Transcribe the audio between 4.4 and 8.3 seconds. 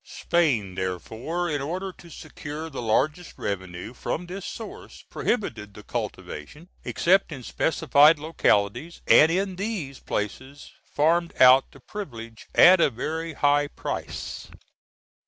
source, prohibited the cultivation, except in specified